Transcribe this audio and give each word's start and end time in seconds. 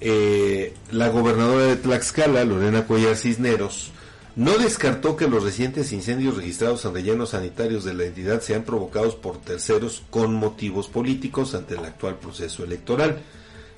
eh, 0.00 0.74
la 0.90 1.08
gobernadora 1.08 1.64
de 1.64 1.76
Tlaxcala, 1.76 2.44
Lorena 2.44 2.86
Cuellar 2.86 3.16
Cisneros, 3.16 3.92
no 4.36 4.56
descartó 4.56 5.16
que 5.16 5.26
los 5.26 5.42
recientes 5.42 5.92
incendios 5.92 6.36
registrados 6.36 6.84
en 6.84 6.94
rellenos 6.94 7.30
sanitarios 7.30 7.82
de 7.82 7.94
la 7.94 8.04
entidad 8.04 8.40
sean 8.40 8.62
provocados 8.62 9.16
por 9.16 9.38
terceros 9.38 10.04
con 10.10 10.32
motivos 10.34 10.86
políticos 10.86 11.56
ante 11.56 11.74
el 11.74 11.84
actual 11.84 12.18
proceso 12.20 12.62
electoral. 12.62 13.18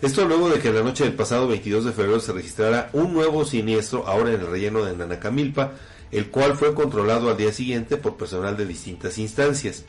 Esto 0.03 0.27
luego 0.27 0.51
de 0.51 0.61
que 0.61 0.73
la 0.73 0.83
noche 0.83 1.05
del 1.05 1.15
pasado 1.15 1.49
22 1.49 1.87
de 1.87 1.93
febrero 1.93 2.21
se 2.21 2.33
registrara 2.33 2.91
un 2.93 3.15
nuevo 3.15 3.47
siniestro 3.47 4.07
ahora 4.07 4.35
en 4.35 4.41
el 4.41 4.47
relleno 4.47 4.85
de 4.85 4.95
Nanacamilpa, 4.95 5.73
el 6.11 6.31
cual 6.31 6.57
fue 6.57 6.75
controlado 6.75 7.31
al 7.31 7.39
día 7.39 7.53
siguiente 7.53 7.97
por 7.97 8.17
personal 8.17 8.57
de 8.57 8.67
distintas 8.67 9.17
instancias. 9.17 9.85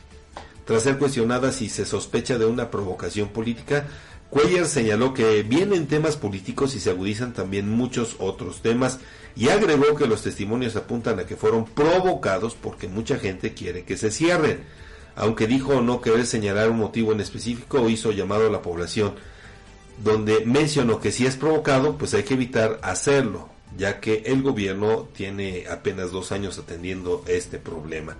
Tras 0.64 0.84
ser 0.84 0.96
cuestionada 0.96 1.50
si 1.50 1.68
se 1.68 1.84
sospecha 1.84 2.38
de 2.38 2.46
una 2.46 2.70
provocación 2.70 3.28
política, 3.28 3.86
Cuellar 4.32 4.64
señaló 4.64 5.12
que 5.12 5.42
vienen 5.42 5.86
temas 5.86 6.16
políticos 6.16 6.74
y 6.74 6.80
se 6.80 6.88
agudizan 6.88 7.34
también 7.34 7.68
muchos 7.68 8.16
otros 8.18 8.62
temas 8.62 8.98
y 9.36 9.50
agregó 9.50 9.94
que 9.94 10.06
los 10.06 10.22
testimonios 10.22 10.74
apuntan 10.74 11.20
a 11.20 11.26
que 11.26 11.36
fueron 11.36 11.66
provocados 11.66 12.54
porque 12.54 12.88
mucha 12.88 13.18
gente 13.18 13.52
quiere 13.52 13.84
que 13.84 13.98
se 13.98 14.10
cierren. 14.10 14.64
Aunque 15.16 15.46
dijo 15.46 15.82
no 15.82 16.00
querer 16.00 16.24
señalar 16.24 16.70
un 16.70 16.78
motivo 16.78 17.12
en 17.12 17.20
específico, 17.20 17.90
hizo 17.90 18.10
llamado 18.10 18.46
a 18.46 18.50
la 18.50 18.62
población, 18.62 19.16
donde 20.02 20.46
mencionó 20.46 20.98
que 20.98 21.12
si 21.12 21.26
es 21.26 21.36
provocado, 21.36 21.98
pues 21.98 22.14
hay 22.14 22.22
que 22.22 22.32
evitar 22.32 22.80
hacerlo, 22.82 23.50
ya 23.76 24.00
que 24.00 24.22
el 24.24 24.40
gobierno 24.40 25.10
tiene 25.14 25.66
apenas 25.70 26.10
dos 26.10 26.32
años 26.32 26.58
atendiendo 26.58 27.22
este 27.28 27.58
problema 27.58 28.16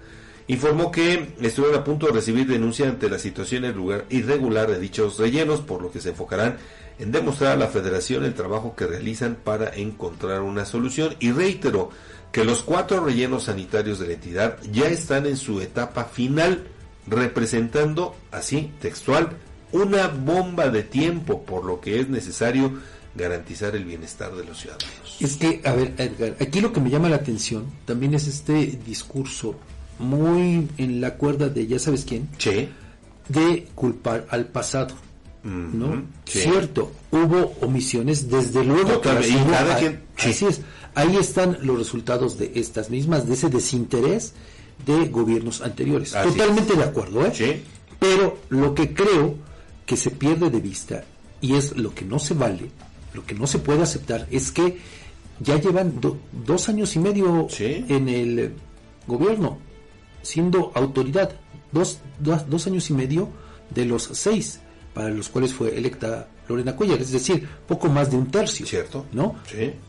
informó 0.48 0.90
que 0.90 1.34
estuvieron 1.40 1.80
a 1.80 1.84
punto 1.84 2.06
de 2.06 2.12
recibir 2.12 2.46
denuncia 2.46 2.88
ante 2.88 3.08
la 3.08 3.18
situación 3.18 3.64
irregular 4.10 4.70
de 4.70 4.78
dichos 4.78 5.18
rellenos, 5.18 5.60
por 5.60 5.82
lo 5.82 5.90
que 5.90 6.00
se 6.00 6.10
enfocarán 6.10 6.56
en 6.98 7.10
demostrar 7.12 7.52
a 7.52 7.56
la 7.56 7.68
federación 7.68 8.24
el 8.24 8.34
trabajo 8.34 8.76
que 8.76 8.86
realizan 8.86 9.36
para 9.42 9.74
encontrar 9.74 10.42
una 10.42 10.64
solución 10.64 11.16
y 11.20 11.32
reiteró 11.32 11.90
que 12.30 12.44
los 12.44 12.62
cuatro 12.62 13.04
rellenos 13.04 13.44
sanitarios 13.44 13.98
de 13.98 14.06
la 14.06 14.12
entidad 14.14 14.58
ya 14.70 14.86
están 14.86 15.26
en 15.26 15.36
su 15.36 15.60
etapa 15.60 16.04
final, 16.04 16.66
representando, 17.06 18.14
así 18.30 18.72
textual, 18.80 19.36
una 19.72 20.08
bomba 20.08 20.68
de 20.68 20.82
tiempo, 20.82 21.42
por 21.42 21.64
lo 21.64 21.80
que 21.80 22.00
es 22.00 22.08
necesario 22.08 22.72
garantizar 23.14 23.76
el 23.76 23.84
bienestar 23.84 24.34
de 24.34 24.44
los 24.44 24.60
ciudadanos. 24.60 25.16
Es 25.20 25.36
que, 25.36 25.60
a 25.64 25.72
ver, 25.72 25.94
Edgar, 25.98 26.36
aquí 26.40 26.60
lo 26.60 26.72
que 26.72 26.80
me 26.80 26.88
llama 26.88 27.08
la 27.08 27.16
atención 27.16 27.66
también 27.84 28.14
es 28.14 28.26
este 28.26 28.78
discurso 28.86 29.56
muy 29.98 30.68
en 30.78 31.00
la 31.00 31.14
cuerda 31.14 31.48
de 31.48 31.66
ya 31.66 31.78
sabes 31.78 32.04
quién, 32.04 32.28
de 33.28 33.68
culpar 33.74 34.26
al 34.30 34.46
pasado. 34.46 34.94
¿no? 35.44 36.04
Cierto, 36.24 36.92
hubo 37.10 37.54
omisiones, 37.60 38.28
desde 38.30 38.64
luego. 38.64 39.00
Así 40.16 40.46
es. 40.46 40.60
Ahí 40.94 41.16
están 41.16 41.58
los 41.62 41.78
resultados 41.78 42.38
de 42.38 42.52
estas 42.54 42.90
mismas, 42.90 43.26
de 43.26 43.34
ese 43.34 43.48
desinterés 43.48 44.34
de 44.86 45.08
gobiernos 45.08 45.60
anteriores. 45.62 46.12
Totalmente 46.12 46.74
de 46.74 46.84
acuerdo, 46.84 47.26
¿eh? 47.26 47.62
Pero 47.98 48.38
lo 48.50 48.74
que 48.74 48.92
creo 48.92 49.36
que 49.86 49.96
se 49.96 50.10
pierde 50.10 50.50
de 50.50 50.60
vista 50.60 51.04
y 51.40 51.54
es 51.54 51.76
lo 51.76 51.94
que 51.94 52.04
no 52.04 52.18
se 52.18 52.34
vale, 52.34 52.70
lo 53.14 53.24
que 53.24 53.34
no 53.34 53.46
se 53.46 53.58
puede 53.58 53.82
aceptar, 53.82 54.26
es 54.30 54.50
que 54.52 54.78
ya 55.40 55.60
llevan 55.60 56.00
dos 56.46 56.68
años 56.68 56.94
y 56.94 56.98
medio 56.98 57.48
en 57.58 58.08
el 58.08 58.52
gobierno 59.06 59.58
siendo 60.22 60.72
autoridad 60.74 61.32
dos, 61.72 61.98
dos, 62.18 62.66
años 62.66 62.90
y 62.90 62.94
medio 62.94 63.28
de 63.70 63.84
los 63.84 64.04
seis 64.12 64.60
para 64.94 65.08
los 65.08 65.28
cuales 65.28 65.54
fue 65.54 65.76
electa 65.76 66.28
Lorena 66.48 66.76
Cuellar, 66.76 67.00
es 67.00 67.12
decir, 67.12 67.48
poco 67.66 67.88
más 67.88 68.10
de 68.10 68.16
un 68.16 68.30
tercio. 68.30 68.66
¿Cierto? 68.66 69.06
¿No? 69.12 69.36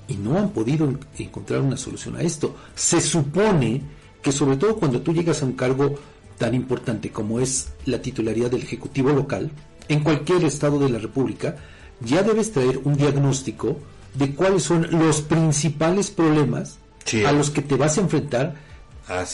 Y 0.08 0.16
no 0.16 0.38
han 0.38 0.52
podido 0.52 0.92
encontrar 1.18 1.62
una 1.62 1.76
solución 1.76 2.16
a 2.16 2.22
esto. 2.22 2.56
Se 2.74 3.02
supone 3.02 3.82
que 4.22 4.32
sobre 4.32 4.56
todo 4.56 4.78
cuando 4.78 5.02
tú 5.02 5.14
llegas 5.14 5.42
a 5.42 5.46
un 5.46 5.54
cargo 5.54 5.96
tan 6.38 6.54
importante 6.54 7.12
como 7.12 7.40
es 7.40 7.74
la 7.86 8.02
titularidad 8.02 8.50
del 8.52 8.64
Ejecutivo 8.64 9.12
local, 9.12 9.52
en 9.90 10.00
cualquier 10.02 10.46
estado 10.46 10.80
de 10.80 10.90
la 10.90 11.00
República, 11.00 11.58
ya 12.00 12.24
debes 12.24 12.52
traer 12.52 12.80
un 12.84 12.96
diagnóstico 12.96 13.78
de 14.14 14.34
cuáles 14.34 14.64
son 14.64 14.88
los 14.92 15.22
principales 15.22 16.12
problemas 16.12 16.80
a 17.26 17.32
los 17.32 17.50
que 17.50 17.62
te 17.62 17.76
vas 17.76 17.98
a 17.98 18.02
enfrentar 18.02 18.56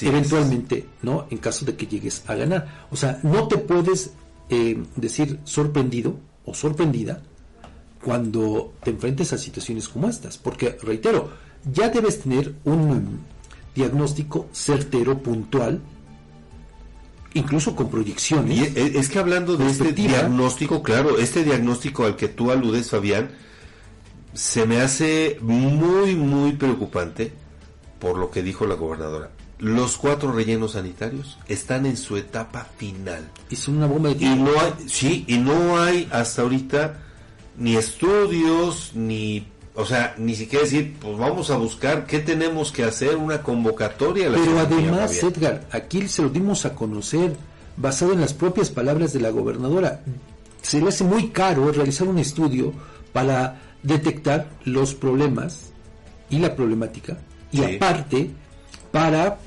eventualmente, 0.02 0.86
¿no? 1.02 1.28
En 1.30 1.38
caso 1.38 1.66
de 1.66 1.76
que 1.76 1.88
llegues 1.88 2.24
a 2.28 2.36
ganar. 2.36 2.88
O 2.92 2.96
sea, 2.96 3.20
no 3.24 3.48
te 3.48 3.58
puedes 3.58 4.12
eh, 4.50 4.82
decir 4.96 5.40
sorprendido 5.44 6.20
o 6.46 6.54
sorprendida 6.54 7.22
cuando 8.04 8.74
te 8.84 8.92
enfrentes 8.92 9.34
a 9.34 9.38
situaciones 9.38 9.88
como 9.88 10.10
estas, 10.10 10.38
porque 10.38 10.78
reitero, 10.82 11.32
ya 11.72 11.90
debes 11.90 12.22
tener 12.22 12.56
un 12.64 13.20
diagnóstico 13.76 14.48
certero, 14.54 15.20
puntual, 15.20 15.82
incluso 17.34 17.76
con 17.76 17.90
proyecciones. 17.90 18.58
Y 18.58 18.98
es 18.98 19.10
que 19.10 19.20
hablando 19.20 19.58
de 19.58 19.70
este 19.70 19.92
diagnóstico, 19.92 20.82
claro, 20.82 21.20
este 21.20 21.44
diagnóstico 21.44 22.06
al 22.06 22.16
que 22.16 22.30
tú 22.30 22.52
aludes, 22.52 22.90
Fabián, 22.90 23.30
se 24.34 24.66
me 24.66 24.80
hace 24.80 25.38
muy, 25.42 26.16
muy 26.16 26.54
preocupante 26.54 27.34
por 28.00 28.18
lo 28.18 28.32
que 28.32 28.42
dijo 28.42 28.66
la 28.66 28.76
gobernadora 28.76 29.30
los 29.60 29.98
cuatro 29.98 30.32
rellenos 30.32 30.72
sanitarios 30.72 31.38
están 31.48 31.86
en 31.86 31.98
su 31.98 32.18
etapa 32.18 32.68
final. 32.78 33.30
Y 33.50 33.56
son 33.56 33.78
una 33.78 33.88
bomba 33.88 34.10
de 34.10 34.26
Y 34.26 34.36
no 34.36 34.52
hay, 34.60 34.74
sí, 34.88 35.26
y 35.28 35.38
no 35.38 35.80
hay 35.82 36.08
hasta 36.12 36.42
ahorita 36.42 37.00
ni 37.58 37.76
estudios, 37.76 38.92
ni, 38.96 39.46
o 39.76 39.86
sea, 39.86 40.16
ni 40.18 40.36
siquiera 40.36 40.64
decir, 40.64 40.96
pues 41.00 41.18
vamos 41.18 41.50
a 41.52 41.58
buscar 41.58 42.06
qué 42.06 42.20
tenemos 42.20 42.72
que 42.72 42.86
hacer, 42.86 43.18
una 43.18 43.44
convocatoria. 43.44 44.30
Pero 44.32 44.60
además, 44.60 45.22
Edgar, 45.22 45.68
aquí 45.72 46.08
se 46.08 46.22
lo 46.22 46.30
dimos 46.30 46.66
a 46.66 46.74
conocer 46.74 47.36
basado 47.76 48.14
en 48.14 48.22
las 48.22 48.34
propias 48.34 48.70
palabras 48.70 49.12
de 49.14 49.20
la 49.20 49.30
gobernadora. 49.30 50.02
Se 50.62 50.82
le 50.82 50.90
hace 50.90 51.04
muy 51.04 51.30
caro 51.30 51.72
realizar 51.72 52.08
un 52.08 52.20
estudio 52.20 52.74
para 53.12 53.62
detectar 53.84 54.50
los 54.66 54.94
problemas 54.94 55.72
y 56.30 56.40
la 56.40 56.56
problemática 56.56 57.18
y 57.52 57.64
aparte 57.64 58.32
para 58.92 59.40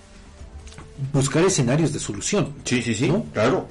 buscar 1.12 1.44
escenarios 1.44 1.92
de 1.92 1.98
solución. 1.98 2.54
Sí, 2.64 2.82
sí, 2.82 2.94
sí, 2.94 3.12
claro. 3.32 3.68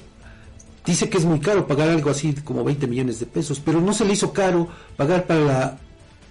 Dice 0.84 1.08
que 1.08 1.18
es 1.18 1.24
muy 1.24 1.38
caro 1.38 1.66
pagar 1.66 1.88
algo 1.88 2.10
así 2.10 2.34
como 2.34 2.64
20 2.64 2.86
millones 2.88 3.20
de 3.20 3.26
pesos, 3.26 3.60
pero 3.64 3.80
no 3.80 3.92
se 3.92 4.04
le 4.04 4.14
hizo 4.14 4.32
caro 4.32 4.68
pagar 4.96 5.26
para 5.26 5.40
la 5.40 5.78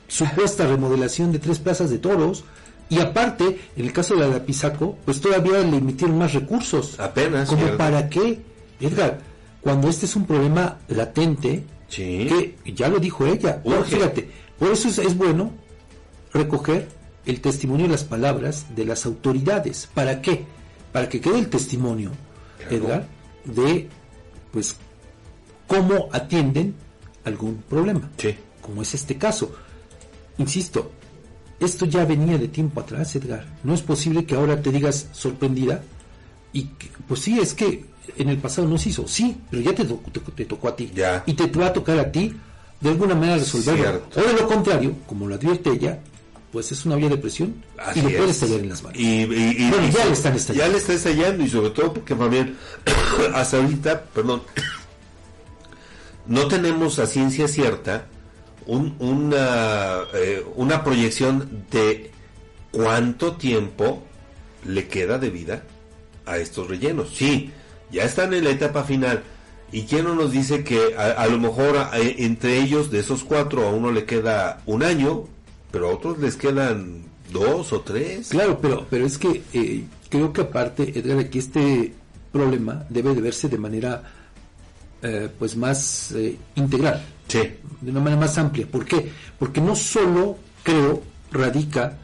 supuesta 0.08 0.68
remodelación 0.68 1.32
de 1.32 1.40
tres 1.40 1.60
plazas 1.60 1.90
de 1.90 2.00
toros. 2.00 2.44
Y 2.90 3.00
aparte, 3.00 3.62
en 3.78 3.86
el 3.86 3.94
caso 3.94 4.16
de 4.16 4.20
la 4.20 4.28
de 4.28 4.36
Apizaco, 4.36 4.98
pues 5.06 5.22
todavía 5.22 5.60
le 5.60 5.78
emitieron 5.78 6.18
más 6.18 6.34
recursos. 6.34 7.00
Apenas. 7.00 7.48
¿Como 7.48 7.78
para 7.78 8.10
qué? 8.10 8.42
Edgar, 8.82 9.22
cuando 9.62 9.88
este 9.88 10.06
es 10.06 10.16
un 10.18 10.26
problema 10.26 10.80
latente, 10.90 11.64
que 11.90 12.56
ya 12.66 12.90
lo 12.90 13.00
dijo 13.00 13.26
ella. 13.26 13.62
fíjate, 13.86 14.30
por 14.60 14.72
eso 14.72 14.90
es 14.90 15.16
bueno 15.16 15.52
recoger 16.34 16.90
el 17.26 17.40
testimonio 17.42 17.86
y 17.86 17.90
las 17.90 18.04
palabras 18.04 18.66
de 18.76 18.86
las 18.86 19.06
autoridades. 19.06 19.88
¿Para 19.94 20.22
qué? 20.22 20.46
Para 20.92 21.10
que 21.10 21.22
quede 21.22 21.40
el 21.40 21.50
testimonio, 21.50 22.12
Edgar, 22.70 23.08
de 23.46 23.90
pues 24.52 24.76
cómo 25.68 26.10
atienden 26.12 26.76
algún 27.24 27.64
problema, 27.70 28.10
como 28.62 28.82
es 28.82 28.94
este 28.94 29.18
caso. 29.18 29.52
Insisto, 30.38 30.92
esto 31.60 31.86
ya 31.86 32.06
venía 32.06 32.38
de 32.38 32.48
tiempo 32.48 32.82
atrás, 32.82 33.16
Edgar. 33.16 33.46
No 33.64 33.74
es 33.74 33.82
posible 33.82 34.26
que 34.26 34.36
ahora 34.36 34.62
te 34.62 34.72
digas 34.72 35.10
sorprendida 35.12 35.84
y 36.54 36.70
pues 37.08 37.22
sí, 37.22 37.40
es 37.40 37.54
que 37.54 37.86
en 38.18 38.30
el 38.30 38.38
pasado 38.38 38.68
no 38.68 38.78
se 38.78 38.90
hizo, 38.90 39.08
sí, 39.08 39.38
pero 39.50 39.62
ya 39.62 39.74
te, 39.74 39.86
te, 39.86 40.46
tocó 40.46 40.68
a 40.68 40.76
ti. 40.76 40.92
Y 41.26 41.34
te, 41.34 41.48
va 41.48 41.68
a 41.68 41.74
tocar 41.74 42.00
a 42.00 42.12
ti 42.12 42.34
de 42.80 42.90
alguna 42.90 43.16
manera 43.16 43.38
resolverlo. 43.38 44.02
O 44.16 44.20
de 44.20 44.34
lo 44.34 44.48
contrario, 44.48 44.96
como 45.06 45.28
lo 45.28 45.36
advierte 45.36 45.70
ella, 45.70 46.00
pues 46.52 46.72
es 46.72 46.86
una 46.86 46.96
vía 46.96 47.10
de 47.10 47.18
presión 47.18 47.64
y 47.96 48.02
le 48.02 48.18
puede 48.18 48.32
estallar 48.32 48.60
en 48.60 48.70
las 48.70 48.84
manos. 48.84 49.00
Y, 49.00 49.26
ya 49.92 50.06
le 50.06 50.12
están 50.12 50.36
estallando. 50.36 50.66
Ya 50.66 50.68
le 50.68 50.78
está 50.78 50.94
estallando 50.94 51.44
y 51.44 51.50
sobre 51.50 51.70
todo 51.70 51.94
porque 51.94 52.16
Fabián, 52.16 52.58
hasta 53.34 53.58
ahorita, 53.58 54.04
perdón, 54.06 54.44
no 56.28 56.48
tenemos 56.48 57.00
a 57.00 57.08
ciencia 57.08 57.48
cierta 57.48 58.08
una, 58.66 60.02
eh, 60.14 60.46
una 60.56 60.84
proyección 60.84 61.66
de 61.72 62.12
cuánto 62.72 63.34
tiempo 63.38 64.04
le 64.66 64.88
queda 64.88 65.18
de 65.18 65.30
vida 65.30 65.64
a 66.26 66.38
estos 66.38 66.68
rellenos. 66.68 67.12
Sí, 67.16 67.52
ya 67.92 68.04
están 68.04 68.34
en 68.34 68.44
la 68.44 68.52
etapa 68.52 68.84
final. 68.84 69.24
¿Y 69.74 69.84
quién 69.84 70.04
no 70.04 70.16
nos 70.16 70.34
dice 70.34 70.66
que 70.66 70.96
a, 70.98 71.26
lo 71.28 71.40
mejor 71.40 71.78
eh, 71.94 72.16
entre 72.20 72.58
ellos, 72.58 72.92
de 72.92 73.00
esos 73.00 73.24
cuatro, 73.24 73.66
a 73.66 73.72
uno 73.72 73.90
le 73.90 74.04
queda 74.04 74.62
un 74.66 74.84
año, 74.84 75.28
pero 75.72 75.90
a 75.90 75.94
otros 75.94 76.20
les 76.20 76.36
quedan 76.36 77.04
dos 77.32 77.74
o 77.74 77.82
tres. 77.82 78.30
Claro, 78.30 78.60
pero, 78.62 78.86
pero 78.90 79.06
es 79.06 79.18
que 79.18 79.44
eh, 79.54 79.86
creo 80.10 80.34
que 80.34 80.42
aparte, 80.42 80.98
Edgar, 80.98 81.20
aquí 81.20 81.40
este 81.40 81.94
problema 82.32 82.86
debe 82.90 83.14
de 83.16 83.22
verse 83.22 83.50
de 83.50 83.58
manera 83.58 84.04
eh, 85.02 85.30
pues 85.38 85.56
más 85.56 86.12
eh, 86.12 86.38
integral. 86.56 87.04
De 87.82 87.92
una 87.92 88.02
manera 88.02 88.20
más 88.22 88.38
amplia. 88.38 88.68
¿Por 88.68 88.86
qué? 88.86 89.10
Porque 89.40 89.62
no 89.62 89.76
solo, 89.76 90.38
creo, 90.64 91.02
radica 91.32 91.98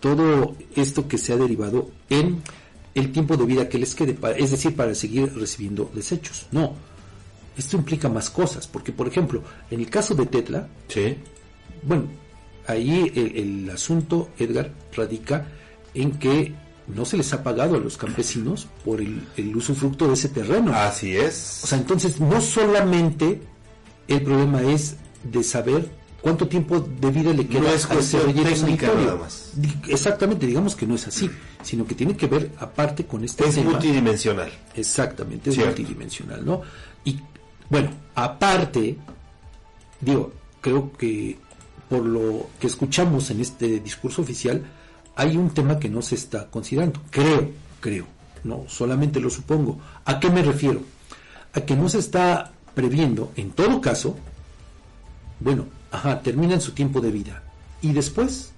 todo 0.00 0.56
esto 0.74 1.06
que 1.06 1.18
se 1.18 1.32
ha 1.32 1.36
derivado 1.36 1.90
en 2.10 2.42
el 2.94 3.12
tiempo 3.12 3.36
de 3.36 3.46
vida 3.46 3.68
que 3.68 3.78
les 3.78 3.94
quede, 3.94 4.18
es 4.36 4.50
decir, 4.50 4.74
para 4.74 4.94
seguir 4.94 5.32
recibiendo 5.34 5.90
desechos. 5.94 6.46
No, 6.50 6.74
esto 7.56 7.76
implica 7.76 8.08
más 8.08 8.28
cosas, 8.28 8.66
porque 8.66 8.92
por 8.92 9.06
ejemplo, 9.06 9.42
en 9.70 9.80
el 9.80 9.88
caso 9.88 10.14
de 10.14 10.26
Tetla, 10.26 10.68
sí. 10.88 11.16
bueno, 11.82 12.04
ahí 12.66 13.12
el, 13.14 13.70
asunto, 13.70 14.30
Edgar, 14.38 14.72
radica 14.94 15.46
en 15.94 16.12
que 16.12 16.54
no 16.86 17.04
se 17.04 17.16
les 17.16 17.32
ha 17.32 17.42
pagado 17.42 17.76
a 17.76 17.78
los 17.78 17.96
campesinos 17.96 18.66
por 18.84 19.00
el, 19.00 19.26
el 19.36 19.54
usufructo 19.56 20.08
de 20.08 20.14
ese 20.14 20.28
terreno. 20.28 20.72
Así 20.74 21.16
es. 21.16 21.60
O 21.64 21.66
sea, 21.66 21.78
entonces 21.78 22.20
no 22.20 22.40
solamente 22.40 23.40
el 24.08 24.22
problema 24.22 24.62
es 24.62 24.96
de 25.24 25.42
saber 25.42 25.88
cuánto 26.22 26.48
tiempo 26.48 26.80
de 26.80 27.10
vida 27.10 27.32
le 27.32 27.46
queda 27.46 27.62
no 27.62 27.68
es 27.68 27.90
a 27.90 27.94
ese 27.94 28.56
sanitario. 28.56 29.00
Nada 29.00 29.16
más. 29.16 29.52
Exactamente, 29.88 30.46
digamos 30.46 30.76
que 30.76 30.86
no 30.86 30.94
es 30.94 31.06
así, 31.06 31.30
sino 31.62 31.84
que 31.84 31.94
tiene 31.94 32.16
que 32.16 32.26
ver 32.26 32.52
aparte 32.58 33.04
con 33.04 33.24
este 33.24 33.46
es 33.46 33.62
multidimensional. 33.62 34.50
Exactamente, 34.74 35.50
es 35.50 35.58
multidimensional, 35.58 36.44
¿no? 36.44 36.62
Y 37.04 37.18
bueno, 37.68 37.90
aparte, 38.14 38.96
digo, 40.00 40.32
creo 40.60 40.92
que 40.92 41.38
por 41.92 42.06
lo 42.06 42.48
que 42.58 42.68
escuchamos 42.68 43.30
en 43.32 43.42
este 43.42 43.78
discurso 43.80 44.22
oficial, 44.22 44.62
hay 45.14 45.36
un 45.36 45.50
tema 45.50 45.78
que 45.78 45.90
no 45.90 46.00
se 46.00 46.14
está 46.14 46.48
considerando. 46.48 47.02
Creo, 47.10 47.50
creo, 47.80 48.06
no 48.44 48.64
solamente 48.66 49.20
lo 49.20 49.28
supongo. 49.28 49.78
¿A 50.06 50.18
qué 50.18 50.30
me 50.30 50.42
refiero? 50.42 50.80
A 51.52 51.60
que 51.60 51.76
no 51.76 51.90
se 51.90 51.98
está 51.98 52.50
previendo, 52.74 53.32
en 53.36 53.50
todo 53.50 53.82
caso, 53.82 54.16
bueno, 55.38 55.66
ajá, 55.90 56.22
terminan 56.22 56.62
su 56.62 56.72
tiempo 56.72 57.02
de 57.02 57.10
vida. 57.10 57.42
¿Y 57.82 57.92
después? 57.92 58.52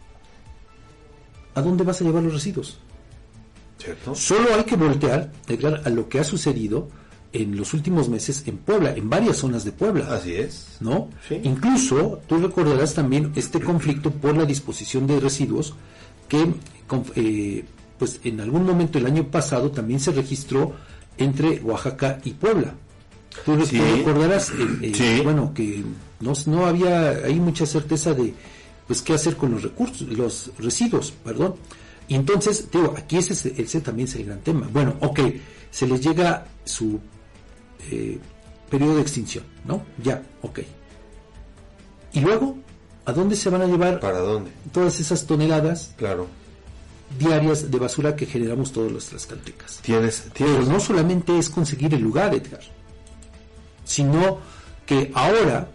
¿A 1.57 1.61
dónde 1.61 1.83
vas 1.83 2.01
a 2.01 2.05
llevar 2.05 2.23
los 2.23 2.35
residuos? 2.35 2.79
¿Cierto? 3.79 4.15
Solo 4.15 4.55
hay 4.55 4.63
que 4.63 4.77
voltear, 4.77 5.33
Edgar, 5.49 5.83
a 5.85 5.91
lo 5.91 6.09
que 6.09 6.21
ha 6.21 6.25
sucedido 6.25 6.89
en 7.35 7.57
los 7.57 7.75
últimos 7.75 8.09
meses 8.09 8.45
en 8.47 8.59
Puebla, 8.59 8.95
en 8.95 9.11
varias 9.11 9.39
zonas 9.39 9.65
de 9.65 9.73
Puebla. 9.73 10.07
Así 10.15 10.35
es. 10.35 10.77
¿No? 10.81 11.11
Incluso 11.43 12.21
tú 12.29 12.39
recordarás 12.39 12.95
también 12.95 13.33
este 13.35 13.61
conflicto 13.61 14.13
por 14.13 14.37
la 14.37 14.45
disposición 14.45 15.07
de 15.09 15.19
residuos 15.19 15.75
que 16.29 16.55
eh, 17.17 17.65
pues 17.99 18.21
en 18.23 18.41
algún 18.41 18.65
momento 18.65 18.99
el 18.99 19.07
año 19.07 19.25
pasado 19.25 19.73
también 19.73 19.99
se 19.99 20.13
registró 20.13 20.75
entre 21.19 21.61
Oaxaca 21.61 22.21
y 22.25 22.31
Puebla. 22.31 22.75
Tú, 23.45 23.57
recordarás, 23.57 24.51
eh, 24.51 24.93
eh, 24.97 25.21
bueno, 25.25 25.53
que 25.53 25.83
no, 26.21 26.33
no 26.47 26.67
había 26.67 27.11
ahí 27.11 27.41
mucha 27.41 27.67
certeza 27.67 28.15
de 28.15 28.33
pues 28.87 29.03
qué 29.03 29.15
hacer 29.15 29.37
con 29.37 29.51
los 29.51 29.63
recursos, 29.65 30.03
los 30.03 30.53
residuos, 30.59 31.11
perdón. 31.11 31.57
Y 32.07 32.15
entonces, 32.15 32.69
digo, 32.71 32.95
aquí 32.97 33.17
ese, 33.17 33.53
ese 33.61 33.81
también 33.81 34.07
es 34.07 34.15
el 34.15 34.27
gran 34.27 34.41
tema. 34.41 34.69
Bueno, 34.73 34.95
ok, 35.01 35.21
se 35.71 35.89
les 35.89 36.01
llega 36.01 36.47
su 36.65 37.01
eh, 37.91 38.19
periodo 38.71 38.97
de 38.97 39.03
extinción, 39.03 39.45
¿no? 39.65 39.83
Ya, 40.03 40.23
ok. 40.43 40.61
Y 42.13 42.21
luego, 42.21 42.57
¿a 43.05 43.13
dónde 43.13 43.37
se 43.37 43.51
van 43.51 43.63
a 43.63 43.67
llevar? 43.67 44.01
¿Para 44.01 44.19
dónde? 44.19 44.51
Todas 44.73 45.01
esas 45.01 45.27
toneladas. 45.27 45.95
Claro. 45.97 46.29
Diarias 47.19 47.71
de 47.71 47.79
basura 47.79 48.17
que 48.17 48.27
generamos 48.27 48.73
todos 48.73 48.91
los 48.91 49.07
tlaxcaltecas. 49.07 49.79
Tienes, 49.83 50.29
tienes. 50.33 50.57
Pero 50.57 50.67
no 50.67 50.81
solamente 50.81 51.39
es 51.39 51.51
conseguir 51.51 51.95
el 51.95 52.01
lugar, 52.01 52.35
Edgar, 52.35 52.63
sino 53.85 54.39
que 54.87 55.13
ahora, 55.15 55.69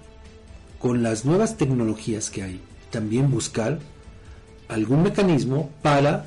con 0.80 1.04
las 1.04 1.26
nuevas 1.26 1.58
tecnologías 1.58 2.30
que 2.30 2.44
hay, 2.44 2.62
también 2.90 3.30
buscar 3.30 3.80
algún 4.68 5.04
mecanismo 5.04 5.70
para 5.82 6.26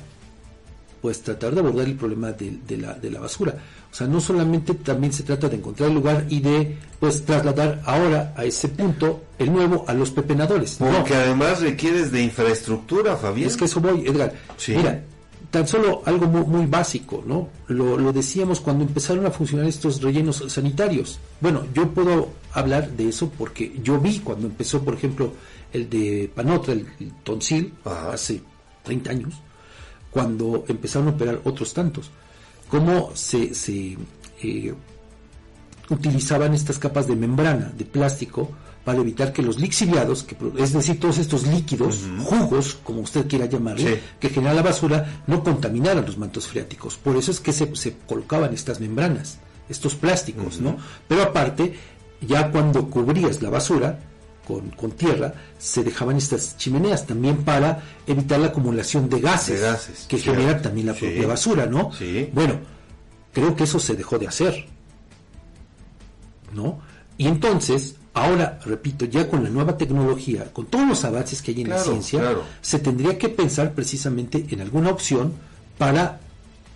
pues 1.03 1.21
tratar 1.21 1.53
de 1.53 1.59
abordar 1.59 1.85
el 1.85 1.95
problema 1.95 2.31
de, 2.31 2.77
la, 2.77 2.93
de 2.93 3.11
la 3.11 3.19
basura. 3.19 3.53
O 3.91 3.93
sea, 3.93 4.07
no 4.07 4.21
solamente 4.21 4.73
también 4.73 5.11
se 5.11 5.23
trata 5.23 5.49
de 5.49 5.57
encontrar 5.57 5.89
el 5.89 5.95
lugar 5.95 6.25
y 6.29 6.39
de 6.39 6.77
pues 6.97 7.25
trasladar 7.25 7.81
ahora 7.85 8.33
a 8.37 8.45
ese 8.45 8.69
punto 8.69 9.23
el 9.37 9.51
nuevo 9.51 9.83
a 9.85 9.93
los 9.93 10.11
pepenadores. 10.11 10.77
Porque 10.79 11.13
además 11.13 11.59
requieres 11.59 12.09
de 12.13 12.23
infraestructura, 12.23 13.17
Fabián. 13.17 13.49
Es 13.49 13.57
que 13.57 13.65
eso 13.65 13.81
voy, 13.81 14.07
Edgar. 14.07 14.33
Mira, 14.69 15.03
tan 15.51 15.67
solo 15.67 16.03
algo 16.05 16.25
muy, 16.25 16.45
muy 16.45 16.65
básico, 16.67 17.21
¿no? 17.27 17.49
Lo, 17.67 17.97
lo, 17.97 18.13
decíamos 18.13 18.61
cuando 18.61 18.85
empezaron 18.85 19.25
a 19.25 19.31
funcionar 19.31 19.67
estos 19.67 20.01
rellenos 20.01 20.41
sanitarios. 20.47 21.19
Bueno, 21.41 21.65
yo 21.73 21.89
puedo 21.89 22.29
hablar 22.53 22.91
de 22.91 23.09
eso 23.09 23.29
porque 23.37 23.77
yo 23.83 23.99
vi 23.99 24.19
cuando 24.19 24.47
empezó, 24.47 24.81
por 24.81 24.93
ejemplo, 24.93 25.33
el 25.73 25.89
de 25.89 26.31
Panotra, 26.33 26.71
el, 26.71 26.87
Tonsil, 27.25 27.73
hace 27.83 28.41
30 28.85 29.11
años 29.11 29.33
cuando 30.13 30.63
empezaron 30.67 31.07
a 31.07 31.11
operar 31.11 31.41
otros 31.43 31.73
tantos. 31.73 32.11
Cómo 32.69 33.11
se, 33.15 33.53
se 33.53 33.97
eh, 34.41 34.73
utilizaban 35.89 36.53
estas 36.53 36.79
capas 36.79 37.07
de 37.07 37.15
membrana, 37.15 37.71
de 37.75 37.85
plástico, 37.85 38.49
para 38.83 38.99
evitar 38.99 39.31
que 39.31 39.41
los 39.41 39.59
lixiviados, 39.59 40.23
que, 40.23 40.35
es 40.57 40.73
decir, 40.73 40.99
todos 40.99 41.17
estos 41.17 41.47
líquidos, 41.47 42.01
jugos, 42.25 42.77
como 42.83 43.01
usted 43.01 43.27
quiera 43.27 43.45
llamarle, 43.45 44.01
que 44.19 44.29
genera 44.29 44.53
la 44.53 44.61
basura, 44.61 45.23
no 45.25 45.43
contaminaran 45.43 46.05
los 46.05 46.17
mantos 46.17 46.47
freáticos. 46.47 46.97
Por 46.97 47.15
eso 47.15 47.31
es 47.31 47.39
que 47.39 47.53
se, 47.53 47.73
se 47.75 47.95
colocaban 48.05 48.53
estas 48.53 48.81
membranas, 48.81 49.39
estos 49.69 49.95
plásticos, 49.95 50.59
¿no? 50.59 50.77
Pero 51.07 51.23
aparte, 51.23 51.73
ya 52.21 52.51
cuando 52.51 52.89
cubrías 52.89 53.41
la 53.41 53.49
basura, 53.49 53.99
con, 54.47 54.69
con, 54.71 54.91
tierra, 54.91 55.33
se 55.57 55.83
dejaban 55.83 56.17
estas 56.17 56.57
chimeneas 56.57 57.05
también 57.05 57.43
para 57.43 57.81
evitar 58.05 58.39
la 58.39 58.47
acumulación 58.47 59.09
de 59.09 59.19
gases, 59.21 60.05
que 60.07 60.17
genera 60.17 60.61
también 60.61 60.87
la 60.87 60.93
propia 60.93 61.27
basura, 61.27 61.65
¿no? 61.65 61.91
Bueno, 62.33 62.59
creo 63.33 63.55
que 63.55 63.63
eso 63.63 63.79
se 63.79 63.95
dejó 63.95 64.19
de 64.19 64.27
hacer, 64.27 64.65
¿no? 66.53 66.81
Y 67.17 67.27
entonces, 67.27 67.95
ahora, 68.13 68.59
repito, 68.65 69.05
ya 69.05 69.29
con 69.29 69.43
la 69.43 69.49
nueva 69.49 69.77
tecnología, 69.77 70.51
con 70.51 70.65
todos 70.65 70.87
los 70.87 71.05
avances 71.05 71.41
que 71.41 71.51
hay 71.51 71.61
en 71.61 71.69
la 71.69 71.79
ciencia, 71.79 72.35
se 72.61 72.79
tendría 72.79 73.17
que 73.17 73.29
pensar 73.29 73.73
precisamente 73.73 74.45
en 74.49 74.61
alguna 74.61 74.89
opción 74.89 75.33
para 75.77 76.19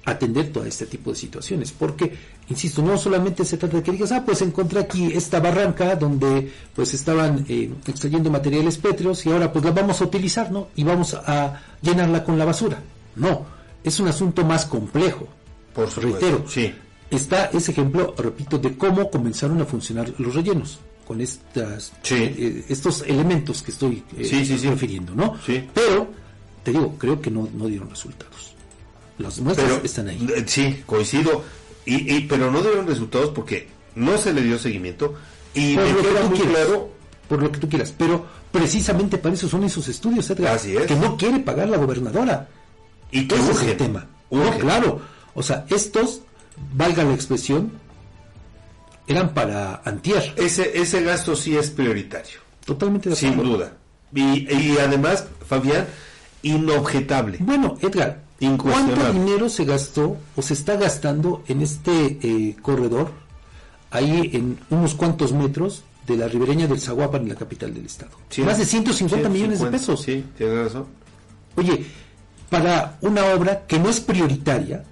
atender 0.08 0.54
todo 0.54 0.64
este 0.66 0.86
tipo 0.86 1.12
de 1.12 1.18
situaciones, 1.18 1.74
porque, 1.74 2.14
insisto, 2.50 2.82
no 2.82 2.98
solamente 2.98 3.44
se 3.44 3.58
trata 3.58 3.78
de 3.78 3.84
que 3.84 3.92
digas, 3.92 4.14
ah, 4.14 4.24
pues 4.26 4.42
encontré 4.42 4.80
aquí 4.80 5.12
esta 5.14 5.42
barranca 5.42 5.98
donde 5.98 6.50
pues 6.74 6.94
estaban 6.94 7.46
eh, 7.50 7.70
extrayendo 7.86 8.32
materiales 8.32 8.78
pétreos 8.78 9.26
y 9.26 9.32
ahora 9.32 9.52
pues 9.52 9.66
la 9.66 9.72
vamos 9.72 10.00
a 10.02 10.06
utilizar, 10.06 10.50
¿no? 10.50 10.70
Y 10.76 10.86
vamos 10.86 11.14
a 11.14 11.62
llenarla 11.82 12.24
con 12.24 12.38
la 12.40 12.46
basura. 12.46 12.82
No, 13.18 13.46
es 13.84 14.00
un 14.00 14.08
asunto 14.08 14.46
más 14.46 14.66
complejo. 14.66 15.28
Por 15.74 15.90
supuesto, 15.90 16.20
Reitero, 16.20 16.46
sí. 16.48 16.74
está 17.12 17.48
ese 17.48 17.72
ejemplo, 17.72 18.16
repito, 18.18 18.58
de 18.58 18.78
cómo 18.78 19.12
comenzaron 19.12 19.62
a 19.62 19.66
funcionar 19.66 20.14
los 20.18 20.34
rellenos 20.34 20.80
con 21.06 21.20
estas 21.20 21.92
eh, 22.10 22.66
estos 22.70 23.02
elementos 23.02 23.62
que 23.62 23.72
estoy 23.72 24.04
eh, 24.18 24.60
refiriendo, 24.64 25.14
¿no? 25.14 25.36
Pero 25.74 26.08
te 26.64 26.72
digo, 26.72 26.96
creo 26.98 27.22
que 27.22 27.30
no, 27.30 27.50
no 27.54 27.68
dieron 27.68 27.90
resultados. 27.90 28.57
Las 29.18 29.40
muestras 29.40 29.84
están 29.84 30.10
ahí. 30.10 30.28
Eh, 30.36 30.44
sí, 30.48 30.84
coincido. 30.86 31.44
Y, 31.86 32.22
pero 32.22 32.52
no 32.52 32.62
dieron 32.62 32.86
resultados 32.86 33.32
porque 33.34 33.68
no 33.96 34.18
se 34.18 34.34
le 34.34 34.42
dio 34.42 34.60
seguimiento. 34.60 35.16
Y 35.54 35.76
por 35.76 35.86
lo 35.90 36.02
que 36.02 36.24
muy 36.28 36.40
claro. 36.40 36.92
Por 37.30 37.42
lo 37.42 37.52
que 37.52 37.60
tú 37.60 37.70
quieras. 37.70 37.94
Pero 37.98 38.26
precisamente 38.52 39.18
para 39.18 39.36
eso 39.36 39.48
son 39.48 39.64
esos 39.64 39.88
estudios, 39.88 40.30
Edgar. 40.30 40.60
Que 40.60 40.96
no 40.96 41.18
quiere 41.18 41.40
pagar 41.40 41.70
la 41.70 41.78
gobernadora. 41.78 42.48
Y 43.12 43.28
que 43.28 43.36
es 43.36 43.64
el 43.64 43.78
tema. 43.78 44.06
No, 44.30 44.58
claro. 44.58 45.02
O 45.34 45.44
sea, 45.44 45.66
estos, 45.70 46.22
valga 46.74 47.04
la 47.04 47.14
expresión, 47.14 47.72
eran 49.08 49.34
para 49.34 49.82
antier. 49.86 50.34
Ese, 50.36 50.78
ese 50.78 51.04
gasto 51.04 51.36
sí 51.36 51.56
es 51.56 51.70
prioritario. 51.70 52.40
Totalmente 52.66 53.10
de 53.10 53.16
acuerdo. 53.16 53.36
Sin 53.36 53.44
duda. 53.44 53.78
Y, 54.14 54.54
y 54.54 54.78
además, 54.78 55.26
Fabián, 55.48 55.88
inobjetable. 56.42 57.38
Bueno, 57.40 57.78
Edgar, 57.82 58.27
¿Cuánto 58.40 59.12
dinero 59.12 59.50
se 59.50 59.66
gastó 59.66 60.18
o 60.36 60.42
se 60.42 60.54
está 60.54 60.76
gastando 60.76 61.44
en 61.48 61.62
este 61.62 62.20
eh, 62.22 62.56
corredor, 62.62 63.12
ahí 63.90 64.30
en 64.34 64.60
unos 64.70 64.94
cuantos 64.94 65.34
metros 65.34 65.84
de 66.06 66.18
la 66.18 66.28
ribereña 66.28 66.68
del 66.68 66.80
Zaguapan, 66.80 67.24
en 67.24 67.30
la 67.30 67.36
capital 67.36 67.74
del 67.74 67.86
estado? 67.86 68.12
Más 68.46 68.60
de 68.60 68.66
150 68.66 69.30
millones 69.30 69.60
de 69.60 69.68
pesos. 69.68 70.02
Sí, 70.02 70.24
tienes 70.38 70.66
razón. 70.66 70.86
Oye, 71.56 71.86
para 72.50 72.98
una 73.02 73.26
obra 73.26 73.66
que 73.66 73.80
no 73.80 73.90
es 73.90 74.00
prioritaria, 74.00 74.84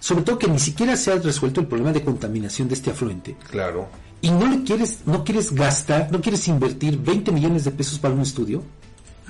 sobre 0.00 0.24
todo 0.24 0.38
que 0.38 0.48
ni 0.48 0.58
siquiera 0.58 0.96
se 0.96 1.12
ha 1.12 1.16
resuelto 1.16 1.60
el 1.60 1.66
problema 1.66 1.92
de 1.92 2.02
contaminación 2.02 2.66
de 2.68 2.74
este 2.74 2.90
afluente. 2.90 3.36
Claro. 3.50 3.88
Y 4.22 4.30
no 4.30 4.46
le 4.46 4.62
quieres, 4.64 5.00
no 5.06 5.24
quieres 5.24 5.52
gastar, 5.52 6.10
no 6.10 6.20
quieres 6.20 6.46
invertir 6.48 6.98
20 6.98 7.32
millones 7.32 7.64
de 7.64 7.70
pesos 7.70 7.98
para 7.98 8.14
un 8.14 8.20
estudio. 8.20 8.62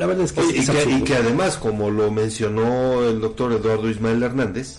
La 0.01 0.07
verdad 0.07 0.25
es 0.25 0.33
que, 0.33 0.41
y, 0.41 0.65
que 0.65 0.91
y, 0.91 1.05
que, 1.05 1.15
además, 1.15 1.59
como 1.59 1.91
lo 1.91 2.11
mencionó 2.11 3.07
el 3.07 3.21
doctor 3.21 3.53
Eduardo 3.53 3.91
Ismael 3.91 4.23
Hernández, 4.23 4.79